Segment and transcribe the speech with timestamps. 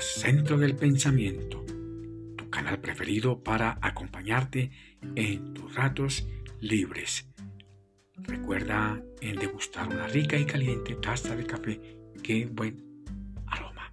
[0.00, 1.64] Centro del Pensamiento,
[2.36, 4.72] tu canal preferido para acompañarte
[5.14, 6.26] en tus ratos
[6.60, 7.28] libres.
[8.16, 11.80] Recuerda en degustar una rica y caliente taza de café.
[12.24, 13.04] Qué buen
[13.46, 13.92] aroma.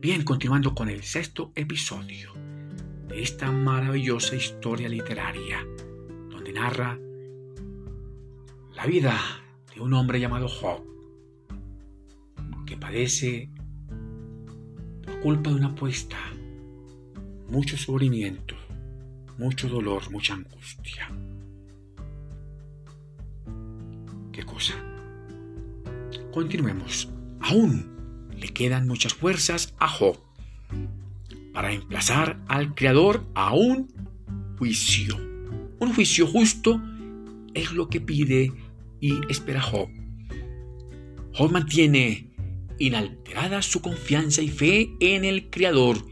[0.00, 2.34] Bien, continuando con el sexto episodio
[3.08, 5.66] de esta maravillosa historia literaria,
[6.28, 6.98] donde narra
[8.74, 9.18] la vida
[9.74, 10.84] de un hombre llamado Job,
[12.66, 13.50] que padece
[15.22, 16.16] culpa de una apuesta
[17.48, 18.54] mucho sufrimiento,
[19.38, 21.10] mucho dolor, mucha angustia.
[24.32, 24.74] ¿Qué cosa?
[26.32, 27.08] Continuemos.
[27.40, 30.18] Aún le quedan muchas fuerzas a Job
[31.52, 33.88] para emplazar al Creador a un
[34.58, 35.16] juicio.
[35.80, 36.80] Un juicio justo
[37.54, 38.52] es lo que pide
[39.00, 39.88] y espera Job.
[41.32, 42.27] Job mantiene
[42.78, 46.04] inalterada su confianza y fe en el Creador,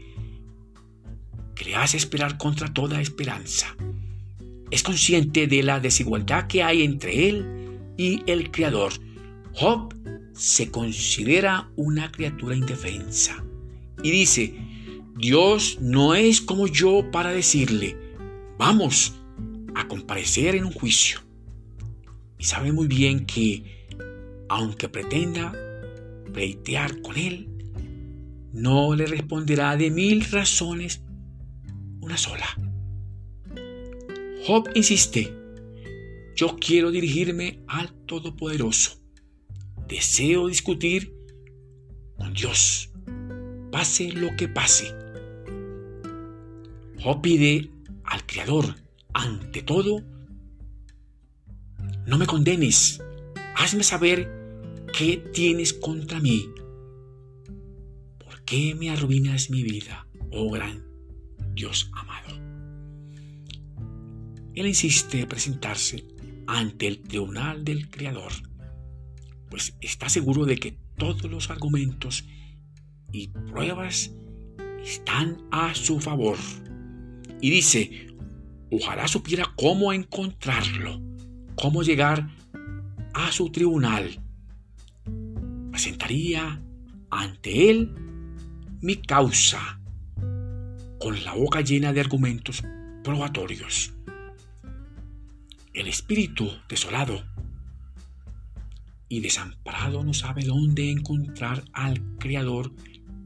[1.55, 3.75] que le hace esperar contra toda esperanza.
[4.69, 8.93] Es consciente de la desigualdad que hay entre él y el Creador.
[9.53, 9.93] Job
[10.33, 13.43] se considera una criatura indefensa
[14.03, 14.53] y dice,
[15.15, 17.97] Dios no es como yo para decirle,
[18.57, 19.15] vamos
[19.73, 21.21] a comparecer en un juicio.
[22.37, 23.87] Y sabe muy bien que,
[24.47, 25.53] aunque pretenda
[26.37, 27.49] pleitear con él,
[28.53, 31.01] no le responderá de mil razones
[31.99, 32.45] una sola.
[34.45, 35.33] Job insiste,
[36.35, 39.01] yo quiero dirigirme al Todopoderoso.
[39.87, 41.11] Deseo discutir
[42.19, 42.91] con Dios,
[43.71, 44.93] pase lo que pase.
[47.01, 47.71] Job pide
[48.03, 48.75] al Creador,
[49.11, 50.03] ante todo,
[52.05, 53.01] no me condenes.
[53.55, 54.46] Hazme saber
[54.97, 56.49] qué tienes contra mí.
[58.17, 60.83] ¿Por qué me arruinas mi vida, oh gran
[61.53, 62.41] Dios amado?
[64.55, 66.03] Él insiste en presentarse
[66.47, 68.31] ante el tribunal del Creador,
[69.51, 72.25] pues está seguro de que todos los argumentos
[73.11, 74.15] y pruebas
[74.83, 76.37] están a su favor.
[77.39, 78.07] Y dice,
[78.71, 81.01] ojalá supiera cómo encontrarlo
[81.55, 82.29] cómo llegar
[83.13, 84.26] a su tribunal.
[85.77, 86.59] Presentaría
[87.11, 87.93] ante él
[88.81, 89.79] mi causa
[90.99, 92.63] con la boca llena de argumentos
[93.03, 93.93] probatorios.
[95.75, 97.23] El espíritu desolado
[99.07, 102.73] y desamparado no sabe dónde encontrar al Creador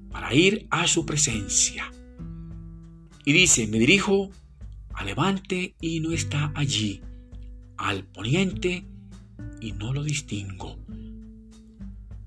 [0.10, 1.90] para ir a su presencia.
[3.24, 4.30] Y dice, me dirijo
[4.94, 7.00] a Levante y no está allí
[7.78, 8.86] al poniente
[9.62, 10.78] y no lo distingo.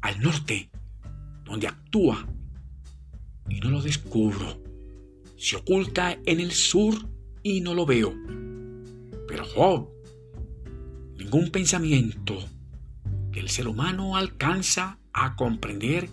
[0.04, 0.68] Al norte,
[1.46, 2.28] donde actúa
[3.48, 4.62] y no lo descubro.
[5.38, 7.08] Se oculta en el sur
[7.42, 8.12] y no lo veo.
[9.26, 9.88] Pero Job,
[11.16, 12.38] ningún pensamiento
[13.32, 16.10] que el ser humano alcanza a comprender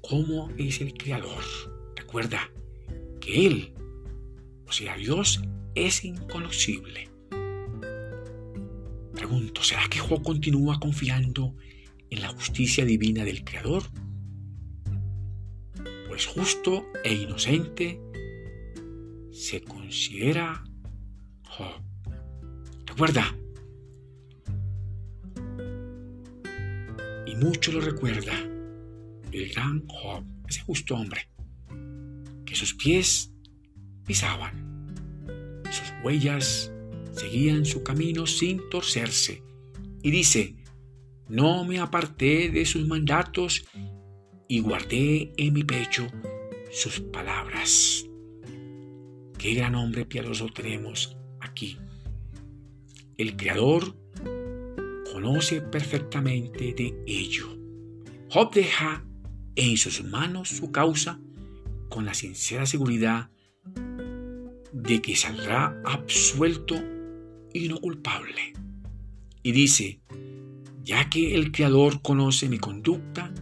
[0.00, 1.44] cómo es el Creador.
[1.94, 2.50] Recuerda
[3.20, 3.74] que Él,
[4.66, 5.40] o sea, Dios,
[5.76, 7.10] es inconocible.
[9.14, 11.75] Pregunto, ¿será que Job continúa confiando en
[12.20, 13.84] la justicia divina del Creador?
[16.08, 18.00] Pues justo e inocente
[19.30, 20.64] se considera
[21.44, 21.82] Job.
[22.86, 23.36] Recuerda,
[27.26, 28.32] y mucho lo recuerda,
[29.32, 31.28] el gran Job, ese justo hombre,
[32.46, 33.32] que sus pies
[34.06, 35.24] pisaban,
[35.70, 36.72] sus huellas
[37.12, 39.42] seguían su camino sin torcerse.
[40.02, 40.54] Y dice,
[41.28, 43.64] no me aparté de sus mandatos
[44.48, 46.06] y guardé en mi pecho
[46.70, 48.06] sus palabras.
[49.38, 51.78] Qué gran hombre piadoso tenemos aquí.
[53.16, 53.96] El Creador
[55.12, 57.56] conoce perfectamente de ello.
[58.28, 59.04] Job deja
[59.54, 61.20] en sus manos su causa
[61.88, 63.30] con la sincera seguridad
[64.72, 66.76] de que saldrá absuelto
[67.52, 68.52] y no culpable.
[69.42, 70.00] Y dice,
[70.86, 73.34] ya que el Creador conoce mi conducta,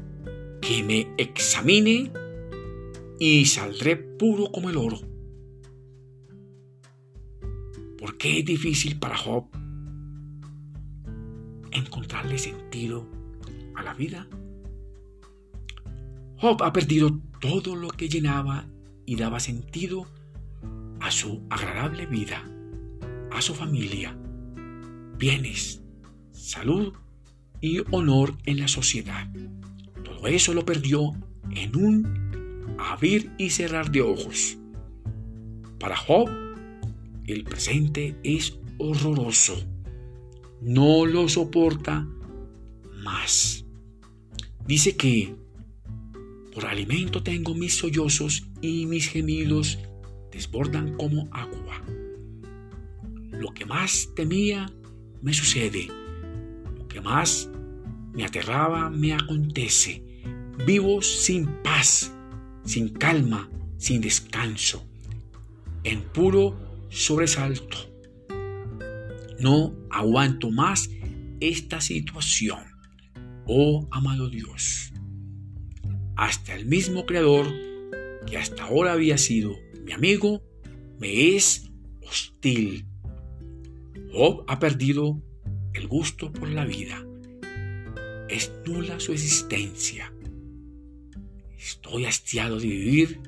[0.63, 2.11] que me examine
[3.21, 4.99] y saldré puro como el oro.
[7.99, 9.45] ¿Por qué es difícil para Job
[11.71, 13.07] encontrarle sentido
[13.75, 14.27] a la vida?
[16.39, 18.67] Job ha perdido todo lo que llenaba
[19.05, 20.07] y daba sentido
[21.01, 22.43] a su agradable vida
[23.35, 24.17] a su familia,
[25.19, 25.83] bienes,
[26.31, 26.95] salud
[27.61, 29.29] y honor en la sociedad.
[30.05, 31.13] Todo eso lo perdió
[31.55, 34.57] en un abrir y cerrar de ojos.
[35.79, 36.29] Para Job,
[37.27, 39.57] el presente es horroroso.
[40.61, 42.07] No lo soporta
[43.03, 43.65] más.
[44.67, 45.35] Dice que
[46.55, 49.79] por alimento tengo mis sollozos y mis gemidos
[50.31, 51.83] desbordan como agua.
[53.31, 54.73] Lo que más temía
[55.21, 55.89] me sucede.
[56.95, 57.51] Que más
[58.13, 60.23] me aterraba me acontece.
[60.65, 62.15] Vivo sin paz,
[62.65, 64.87] sin calma, sin descanso,
[65.83, 66.57] en puro
[66.91, 67.77] sobresalto.
[69.41, 70.89] No aguanto más
[71.41, 72.61] esta situación,
[73.49, 74.93] oh amado Dios.
[76.15, 77.49] Hasta el mismo Creador,
[78.25, 80.45] que hasta ahora había sido mi amigo,
[81.01, 81.73] me es
[82.07, 82.87] hostil.
[84.13, 85.21] Job ha perdido
[85.75, 87.05] el gusto por la vida.
[88.29, 90.13] Es nula su existencia.
[91.59, 93.21] Estoy hastiado de vivir,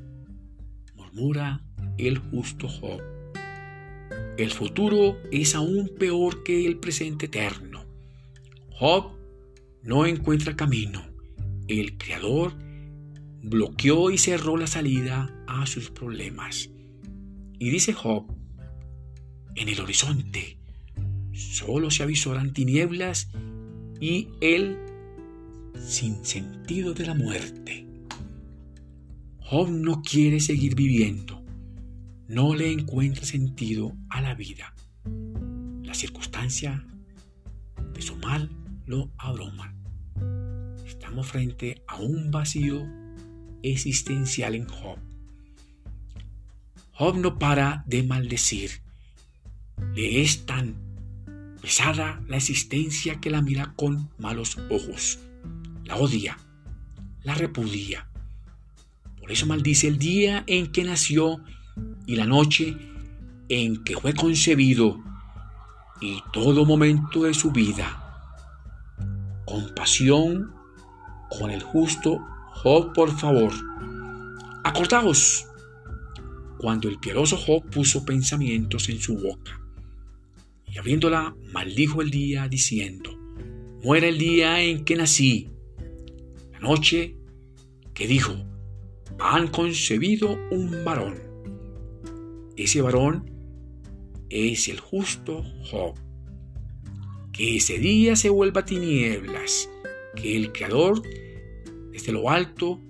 [0.95, 1.65] murmura
[1.99, 3.03] el justo Job.
[4.39, 7.85] El futuro es aún peor que el presente eterno.
[8.71, 9.13] Job
[9.83, 11.05] no encuentra camino.
[11.69, 12.55] El Creador
[13.43, 16.71] bloqueó y cerró la salida a sus problemas.
[17.59, 18.27] Y dice Job,
[19.55, 20.56] en el horizonte
[21.37, 23.29] solo se avisoran tinieblas
[24.01, 24.79] y el
[25.79, 27.87] sin sentido de la muerte.
[29.39, 31.45] Job no quiere seguir viviendo,
[32.29, 34.75] no le encuentra sentido a la vida.
[35.85, 36.85] La circunstancia
[37.95, 38.51] de su mal
[38.87, 39.75] lo abruma.
[40.85, 42.85] Estamos frente a un vacío
[43.63, 44.99] existencial en Job.
[46.93, 48.71] Job no para de maldecir.
[49.95, 50.86] Le es tan
[51.67, 55.19] pesada la existencia que la mira con malos ojos.
[55.85, 56.39] La odia,
[57.25, 58.09] la repudia.
[59.19, 61.41] Por eso maldice el día en que nació
[62.07, 62.77] y la noche
[63.49, 65.03] en que fue concebido
[66.01, 67.89] y todo momento de su vida.
[69.45, 70.53] Compasión
[71.37, 72.21] con el justo
[72.63, 73.53] Job, por favor.
[74.63, 75.49] Acordaos
[76.59, 79.66] cuando el piadoso Job puso pensamientos en su boca
[80.77, 83.19] y abriéndola maldijo el día diciendo,
[83.83, 85.49] muera el día en que nací,
[86.53, 87.17] la noche
[87.95, 88.35] que dijo,
[89.19, 91.15] han concebido un varón.
[92.59, 93.31] Ese varón
[94.29, 95.95] es el justo Job.
[97.33, 99.71] Que ese día se vuelva tinieblas,
[100.15, 101.01] que el Creador
[101.91, 102.83] desde lo alto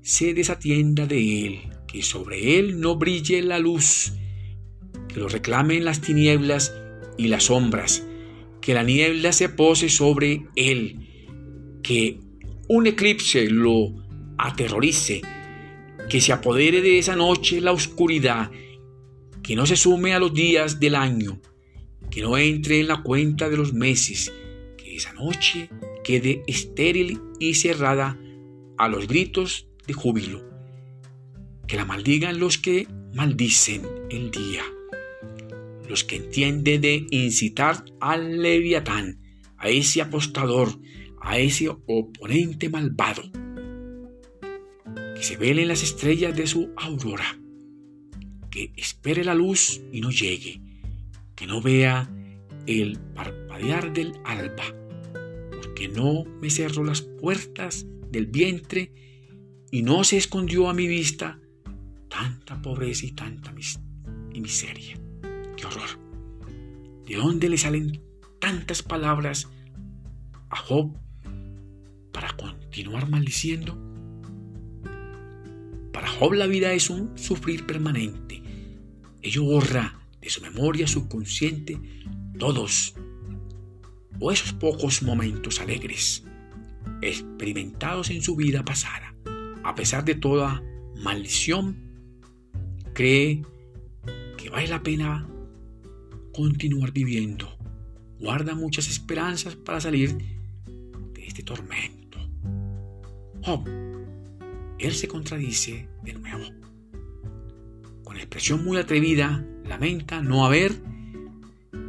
[0.00, 4.14] se desatienda de él, que sobre él no brille la luz,
[5.08, 6.74] que lo reclamen las tinieblas
[7.16, 8.06] y las sombras,
[8.60, 12.18] que la niebla se pose sobre él, que
[12.68, 13.94] un eclipse lo
[14.38, 15.20] aterrorice,
[16.08, 18.50] que se apodere de esa noche la oscuridad,
[19.42, 21.40] que no se sume a los días del año,
[22.10, 24.32] que no entre en la cuenta de los meses,
[24.78, 25.68] que esa noche
[26.02, 28.18] quede estéril y cerrada
[28.78, 30.42] a los gritos de júbilo.
[31.66, 34.62] Que la maldigan los que maldicen el día,
[35.88, 39.20] los que entienden de incitar al leviatán,
[39.56, 40.68] a ese apostador,
[41.20, 43.22] a ese oponente malvado.
[45.14, 47.38] Que se velen las estrellas de su aurora,
[48.50, 50.60] que espere la luz y no llegue,
[51.34, 52.10] que no vea
[52.66, 54.64] el parpadear del alba,
[55.50, 58.92] porque no me cerró las puertas del vientre
[59.70, 61.40] y no se escondió a mi vista
[62.08, 65.03] tanta pobreza y tanta miseria.
[65.64, 65.98] ¡Qué horror!
[67.06, 68.02] ¿De dónde le salen
[68.38, 69.48] tantas palabras
[70.50, 70.94] a Job
[72.12, 73.78] para continuar maldiciendo?
[75.90, 78.42] Para Job la vida es un sufrir permanente.
[79.22, 81.80] Ello borra de su memoria subconsciente
[82.38, 82.94] todos
[84.20, 86.24] o esos pocos momentos alegres
[87.00, 89.14] experimentados en su vida pasada.
[89.62, 90.62] A pesar de toda
[90.96, 91.78] maldición,
[92.92, 93.42] cree
[94.36, 95.26] que vale la pena
[96.34, 97.56] continuar viviendo.
[98.18, 102.18] Guarda muchas esperanzas para salir de este tormento.
[103.42, 103.66] Job,
[104.78, 106.44] él se contradice de nuevo.
[108.02, 110.72] Con expresión muy atrevida, lamenta no haber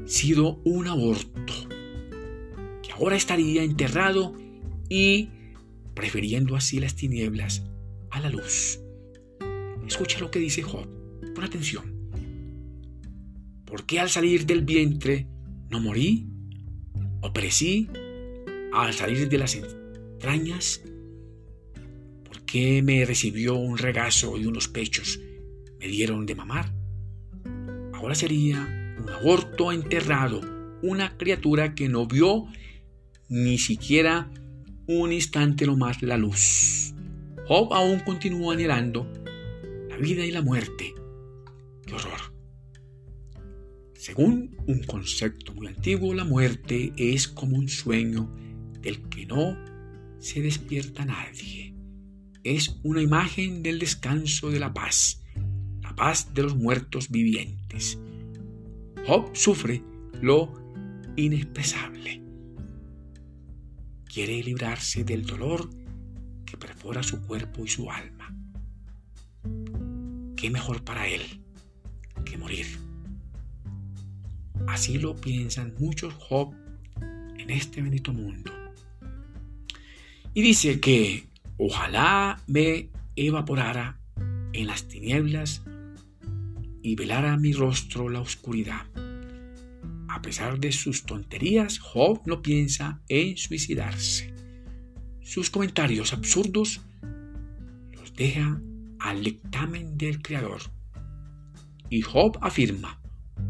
[0.05, 1.53] sido un aborto,
[2.83, 4.33] que ahora estaría enterrado
[4.89, 5.29] y
[5.95, 7.63] prefiriendo así las tinieblas
[8.11, 8.79] a la luz.
[9.87, 10.87] Escucha lo que dice Job,
[11.33, 11.94] con atención.
[13.65, 15.27] ¿Por qué al salir del vientre
[15.69, 16.27] no morí?
[17.21, 17.89] ¿O perecí
[18.73, 20.81] al salir de las entrañas?
[22.23, 25.19] ¿Por que me recibió un regazo y unos pechos
[25.79, 26.73] me dieron de mamar.
[27.93, 30.41] Ahora sería un aborto enterrado,
[30.81, 32.45] una criatura que no vio
[33.29, 34.29] ni siquiera
[34.87, 36.93] un instante lo más la luz.
[37.47, 39.11] Job aún continúa anhelando
[39.89, 40.93] la vida y la muerte.
[41.85, 42.34] ¡Qué horror!
[44.05, 48.31] Según un concepto muy antiguo, la muerte es como un sueño
[48.79, 49.57] del que no
[50.19, 51.73] se despierta nadie.
[52.43, 55.23] Es una imagen del descanso de la paz,
[55.81, 57.97] la paz de los muertos vivientes.
[59.07, 59.81] Job sufre
[60.21, 60.53] lo
[61.15, 62.21] inexpresable.
[64.05, 65.67] Quiere librarse del dolor
[66.45, 68.37] que perfora su cuerpo y su alma.
[70.35, 71.44] ¿Qué mejor para él
[74.75, 76.53] Así lo piensan muchos Job
[77.37, 78.51] en este bendito mundo.
[80.33, 84.01] Y dice que ojalá me evaporara
[84.51, 85.63] en las tinieblas
[86.81, 88.85] y velara mi rostro la oscuridad.
[90.09, 94.33] A pesar de sus tonterías, Job no piensa en suicidarse.
[95.21, 96.81] Sus comentarios absurdos
[97.93, 98.59] los deja
[98.99, 100.63] al dictamen del Creador.
[101.89, 102.99] Y Job afirma,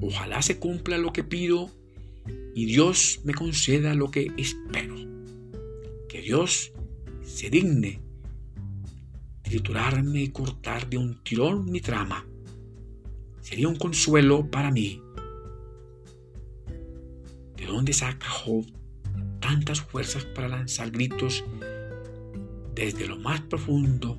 [0.01, 1.69] ojalá se cumpla lo que pido
[2.53, 4.95] y Dios me conceda lo que espero.
[6.07, 6.71] Que Dios
[7.23, 8.01] se digne
[9.43, 12.25] triturarme y cortar de un tirón mi trama.
[13.41, 15.01] Sería un consuelo para mí.
[17.55, 18.65] ¿De dónde saca Job
[19.39, 21.43] tantas fuerzas para lanzar gritos
[22.73, 24.17] desde lo más profundo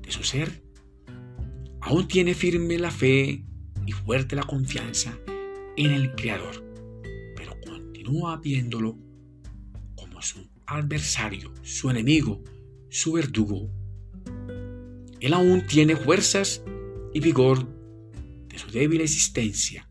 [0.00, 0.62] de su ser?
[1.80, 3.44] Aún tiene firme la fe
[3.86, 5.18] y fuerte la confianza
[5.76, 6.64] en el Creador,
[7.36, 8.98] pero continúa viéndolo
[9.94, 12.42] como su adversario, su enemigo,
[12.90, 13.70] su verdugo.
[15.20, 16.62] Él aún tiene fuerzas
[17.14, 17.66] y vigor
[18.48, 19.88] de su débil existencia.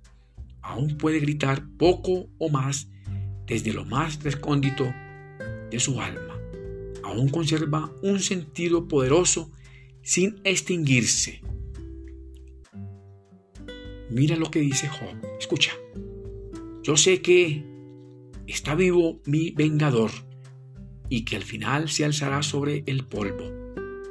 [0.61, 2.89] Aún puede gritar poco o más
[3.45, 4.85] desde lo más recóndito
[5.69, 6.39] de su alma.
[7.03, 9.51] Aún conserva un sentido poderoso
[10.01, 11.41] sin extinguirse.
[14.15, 15.13] Mira lo que dice Job.
[15.37, 15.73] Escucha.
[16.83, 17.65] Yo sé que
[18.47, 20.09] está vivo mi vengador
[21.09, 23.51] y que al final se alzará sobre el polvo,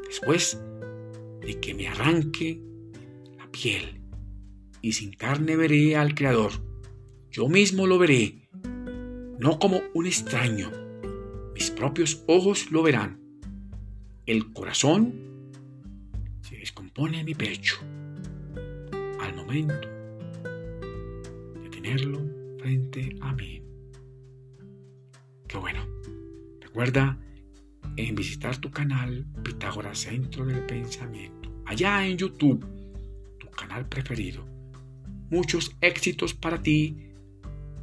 [0.06, 0.60] después
[1.40, 2.60] de que me arranque
[3.38, 4.02] la piel,
[4.82, 6.52] y sin carne veré al Creador.
[7.30, 8.50] Yo mismo lo veré,
[9.38, 10.70] no como un extraño.
[11.54, 13.22] Mis propios ojos lo verán.
[14.26, 15.14] El corazón
[16.42, 17.76] se descompone en mi pecho
[19.18, 19.93] al momento
[21.84, 22.26] tenerlo
[22.58, 23.62] frente a mí.
[25.46, 25.86] Qué bueno.
[26.60, 27.18] Recuerda
[27.96, 31.52] en visitar tu canal Pitágoras Centro del Pensamiento.
[31.66, 32.64] Allá en YouTube,
[33.38, 34.46] tu canal preferido.
[35.30, 36.96] Muchos éxitos para ti,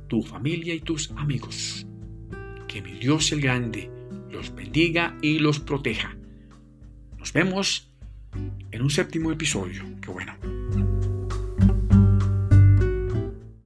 [0.08, 1.86] tu familia y tus amigos.
[2.68, 3.92] Que mi Dios el Grande
[4.32, 6.18] los bendiga y los proteja.
[7.20, 7.94] Nos vemos
[8.72, 9.84] en un séptimo episodio.
[10.02, 10.51] Qué bueno.